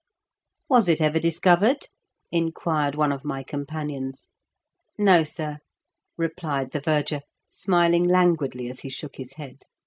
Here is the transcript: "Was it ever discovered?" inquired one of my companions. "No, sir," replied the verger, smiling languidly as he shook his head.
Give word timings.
"Was 0.67 0.89
it 0.89 0.99
ever 0.99 1.19
discovered?" 1.19 1.87
inquired 2.31 2.95
one 2.95 3.11
of 3.11 3.23
my 3.23 3.43
companions. 3.43 4.29
"No, 4.97 5.23
sir," 5.23 5.59
replied 6.17 6.71
the 6.71 6.81
verger, 6.81 7.21
smiling 7.51 8.05
languidly 8.05 8.67
as 8.67 8.79
he 8.79 8.89
shook 8.89 9.17
his 9.17 9.33
head. 9.33 9.59